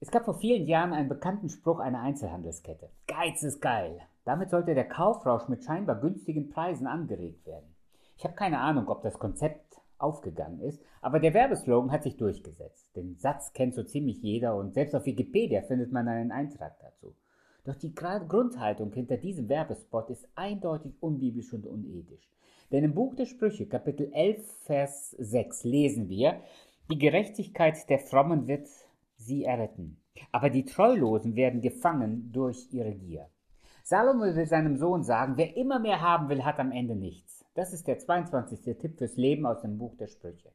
[0.00, 2.88] Es gab vor vielen Jahren einen bekannten Spruch einer Einzelhandelskette.
[3.08, 4.00] Geiz ist geil.
[4.24, 7.74] Damit sollte der Kaufrausch mit scheinbar günstigen Preisen angeregt werden.
[8.16, 12.94] Ich habe keine Ahnung, ob das Konzept aufgegangen ist, aber der Werbeslogan hat sich durchgesetzt.
[12.94, 17.16] Den Satz kennt so ziemlich jeder und selbst auf Wikipedia findet man einen Eintrag dazu.
[17.64, 22.30] Doch die Grundhaltung hinter diesem Werbespot ist eindeutig unbiblisch und unethisch.
[22.70, 26.40] Denn im Buch der Sprüche, Kapitel 11, Vers 6, lesen wir,
[26.88, 28.68] die Gerechtigkeit der Frommen wird
[29.28, 30.00] sie erretten.
[30.32, 33.28] Aber die Treulosen werden gefangen durch ihre Gier.
[33.84, 37.44] Salomo will seinem Sohn sagen, wer immer mehr haben will, hat am Ende nichts.
[37.54, 38.76] Das ist der 22.
[38.76, 40.50] Tipp fürs Leben aus dem Buch der Sprüche.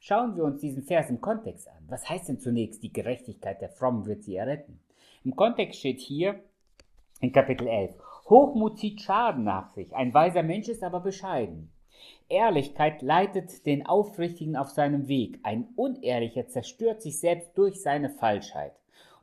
[0.00, 1.84] Schauen wir uns diesen Vers im Kontext an.
[1.88, 4.78] Was heißt denn zunächst, die Gerechtigkeit der Frommen wird sie erretten?
[5.24, 6.40] Im Kontext steht hier
[7.20, 7.94] in Kapitel 11,
[8.28, 11.72] Hochmut zieht Schaden nach sich, ein weiser Mensch ist aber bescheiden.
[12.28, 15.40] Ehrlichkeit leitet den Aufrichtigen auf seinem Weg.
[15.42, 18.72] Ein Unehrlicher zerstört sich selbst durch seine Falschheit.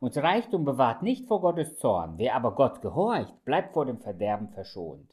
[0.00, 2.14] Und Reichtum bewahrt nicht vor Gottes Zorn.
[2.16, 5.08] Wer aber Gott gehorcht, bleibt vor dem Verderben verschont.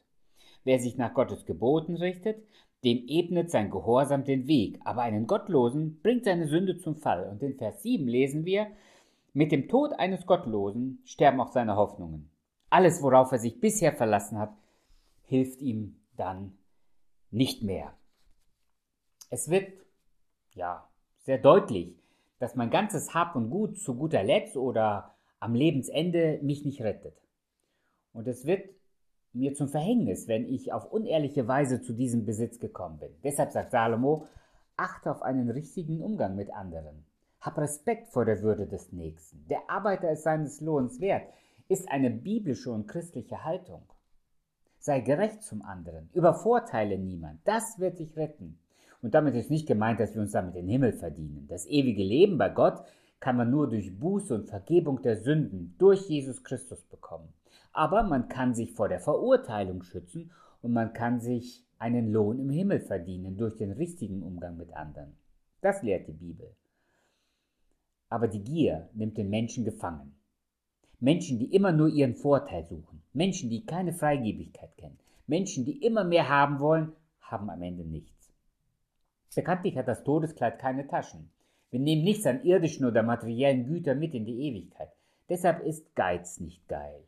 [0.64, 2.42] Wer sich nach Gottes Geboten richtet,
[2.84, 7.28] dem ebnet sein Gehorsam den Weg, aber einen Gottlosen bringt seine Sünde zum Fall.
[7.30, 8.66] Und in Vers 7 lesen wir,
[9.32, 12.30] mit dem Tod eines Gottlosen sterben auch seine Hoffnungen.
[12.70, 14.52] Alles, worauf er sich bisher verlassen hat,
[15.22, 16.58] hilft ihm dann
[17.34, 17.92] nicht mehr.
[19.28, 19.68] Es wird,
[20.54, 20.88] ja,
[21.24, 22.00] sehr deutlich,
[22.38, 27.16] dass mein ganzes Hab und Gut zu guter Letzt oder am Lebensende mich nicht rettet.
[28.12, 28.68] Und es wird
[29.32, 33.10] mir zum Verhängnis, wenn ich auf unehrliche Weise zu diesem Besitz gekommen bin.
[33.24, 34.28] Deshalb sagt Salomo,
[34.76, 37.04] achte auf einen richtigen Umgang mit anderen.
[37.40, 39.44] Hab Respekt vor der Würde des Nächsten.
[39.48, 41.24] Der Arbeiter ist seines Lohns wert,
[41.68, 43.82] ist eine biblische und christliche Haltung.
[44.84, 46.10] Sei gerecht zum anderen.
[46.12, 47.40] Übervorteile niemand.
[47.44, 48.58] Das wird dich retten.
[49.00, 51.46] Und damit ist nicht gemeint, dass wir uns damit den Himmel verdienen.
[51.48, 52.84] Das ewige Leben bei Gott
[53.18, 57.32] kann man nur durch Buße und Vergebung der Sünden durch Jesus Christus bekommen.
[57.72, 62.50] Aber man kann sich vor der Verurteilung schützen und man kann sich einen Lohn im
[62.50, 65.16] Himmel verdienen durch den richtigen Umgang mit anderen.
[65.62, 66.54] Das lehrt die Bibel.
[68.10, 70.14] Aber die Gier nimmt den Menschen gefangen.
[71.04, 76.02] Menschen, die immer nur ihren Vorteil suchen, Menschen, die keine Freigebigkeit kennen, Menschen, die immer
[76.02, 78.32] mehr haben wollen, haben am Ende nichts.
[79.34, 81.28] Bekanntlich hat das Todeskleid keine Taschen.
[81.70, 84.88] Wir nehmen nichts an irdischen oder materiellen Gütern mit in die Ewigkeit.
[85.28, 87.04] Deshalb ist Geiz nicht geil.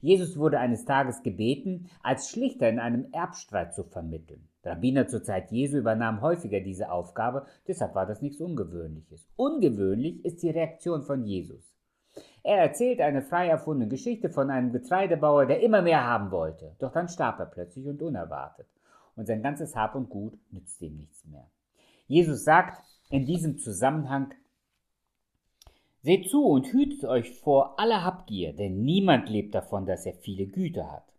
[0.00, 4.46] Jesus wurde eines Tages gebeten, als Schlichter in einem Erbstreit zu vermitteln.
[4.62, 9.26] Rabbiner zur Zeit Jesu übernahmen häufiger diese Aufgabe, deshalb war das nichts Ungewöhnliches.
[9.34, 11.73] Ungewöhnlich ist die Reaktion von Jesus.
[12.44, 16.76] Er erzählt eine frei erfundene Geschichte von einem Getreidebauer, der immer mehr haben wollte.
[16.78, 18.66] Doch dann starb er plötzlich und unerwartet.
[19.16, 21.46] Und sein ganzes Hab und Gut nützt ihm nichts mehr.
[22.06, 24.34] Jesus sagt in diesem Zusammenhang,
[26.02, 30.46] Seht zu und hütet euch vor aller Habgier, denn niemand lebt davon, dass er viele
[30.46, 31.13] Güter hat.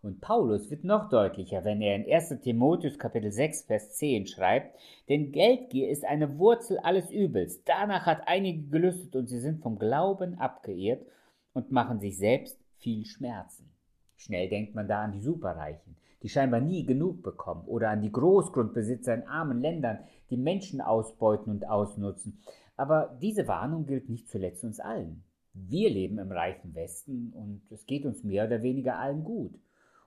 [0.00, 4.78] Und Paulus wird noch deutlicher, wenn er in 1 Timotheus Kapitel 6 Vers 10 schreibt,
[5.08, 7.64] denn Geldgier ist eine Wurzel alles Übels.
[7.64, 11.04] Danach hat einige gelüstet und sie sind vom Glauben abgeehrt
[11.52, 13.68] und machen sich selbst viel Schmerzen.
[14.16, 18.12] Schnell denkt man da an die Superreichen, die scheinbar nie genug bekommen, oder an die
[18.12, 19.98] Großgrundbesitzer in armen Ländern,
[20.30, 22.38] die Menschen ausbeuten und ausnutzen.
[22.76, 25.24] Aber diese Warnung gilt nicht zuletzt uns allen.
[25.54, 29.58] Wir leben im reichen Westen und es geht uns mehr oder weniger allen gut.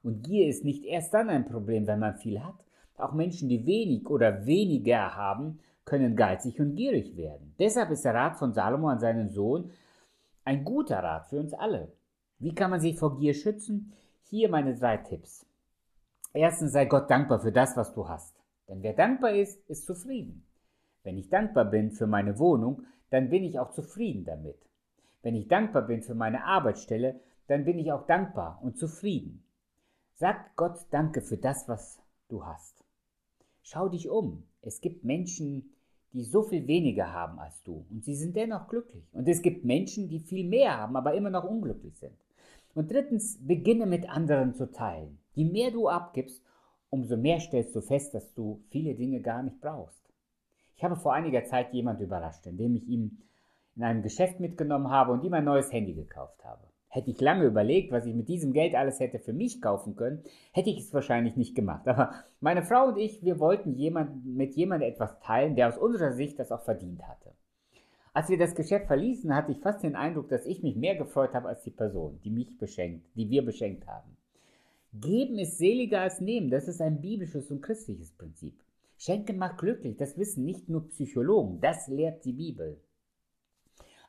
[0.04, 2.66] Und Gier ist nicht erst dann ein Problem, wenn man viel hat.
[2.98, 7.56] Auch Menschen, die wenig oder weniger haben, können geizig und gierig werden.
[7.60, 9.72] Deshalb ist der Rat von Salomo an seinen Sohn
[10.44, 11.92] ein guter Rat für uns alle.
[12.40, 13.94] Wie kann man sich vor Gier schützen?
[14.24, 15.46] Hier meine drei Tipps.
[16.34, 18.36] Erstens sei Gott dankbar für das, was du hast.
[18.68, 20.46] Denn wer dankbar ist, ist zufrieden.
[21.04, 24.58] Wenn ich dankbar bin für meine Wohnung, dann bin ich auch zufrieden damit.
[25.22, 29.44] Wenn ich dankbar bin für meine Arbeitsstelle, dann bin ich auch dankbar und zufrieden.
[30.22, 32.00] Sag Gott Danke für das, was
[32.30, 32.86] du hast.
[33.64, 34.44] Schau dich um.
[34.62, 35.74] Es gibt Menschen,
[36.14, 39.04] die so viel weniger haben als du und sie sind dennoch glücklich.
[39.14, 42.14] Und es gibt Menschen, die viel mehr haben, aber immer noch unglücklich sind.
[42.76, 45.18] Und drittens, beginne mit anderen zu teilen.
[45.34, 46.40] Je mehr du abgibst,
[46.92, 50.04] umso mehr stellst du fest, dass du viele Dinge gar nicht brauchst.
[50.78, 53.18] Ich habe vor einiger Zeit jemand überrascht, indem ich ihm
[53.76, 56.71] in einem Geschäft mitgenommen habe und ihm ein neues Handy gekauft habe.
[56.94, 60.24] Hätte ich lange überlegt, was ich mit diesem Geld alles hätte für mich kaufen können,
[60.52, 61.88] hätte ich es wahrscheinlich nicht gemacht.
[61.88, 66.12] Aber meine Frau und ich, wir wollten jemand, mit jemandem etwas teilen, der aus unserer
[66.12, 67.32] Sicht das auch verdient hatte.
[68.14, 71.34] Als wir das Geschäft verließen, hatte ich fast den Eindruck, dass ich mich mehr gefreut
[71.34, 74.18] habe als die Person, die mich beschenkt, die wir beschenkt haben.
[74.94, 78.60] Geben ist seliger als nehmen, das ist ein biblisches und christliches Prinzip.
[78.98, 82.82] Schenken macht glücklich, das wissen nicht nur Psychologen, das lehrt die Bibel.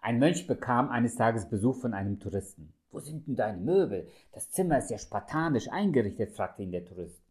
[0.05, 2.75] Ein Mönch bekam eines Tages Besuch von einem Touristen.
[2.91, 4.09] Wo sind denn deine Möbel?
[4.33, 7.23] Das Zimmer ist ja spartanisch eingerichtet, fragte ihn der Tourist.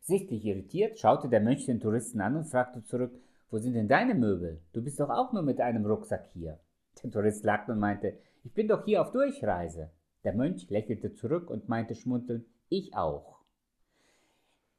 [0.00, 3.12] Sichtlich irritiert schaute der Mönch den Touristen an und fragte zurück,
[3.50, 4.60] wo sind denn deine Möbel?
[4.72, 6.60] Du bist doch auch nur mit einem Rucksack hier.
[7.02, 9.90] Der Tourist lachte und meinte, ich bin doch hier auf Durchreise.
[10.22, 13.40] Der Mönch lächelte zurück und meinte schmunzelnd, ich auch.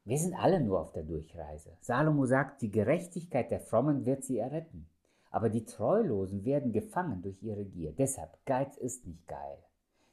[0.04, 1.76] Wir sind alle nur auf der Durchreise.
[1.82, 4.88] Salomo sagt, die Gerechtigkeit der Frommen wird sie erretten.
[5.32, 7.92] Aber die Treulosen werden gefangen durch ihre Gier.
[7.92, 9.58] Deshalb, Geiz ist nicht geil.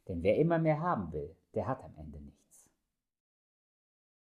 [0.07, 2.38] Denn wer immer mehr haben will, der hat am Ende nichts.